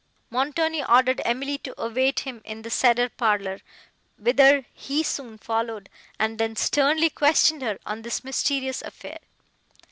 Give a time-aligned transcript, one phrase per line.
[0.31, 3.59] Montoni ordered Emily to await him in the cedar parlour,
[4.17, 9.19] whither he soon followed, and then sternly questioned her on this mysterious affair.